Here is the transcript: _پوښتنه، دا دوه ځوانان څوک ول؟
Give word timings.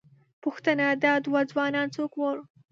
_پوښتنه، 0.43 0.87
دا 1.03 1.13
دوه 1.25 1.41
ځوانان 1.51 1.87
څوک 1.95 2.11
ول؟ 2.15 2.39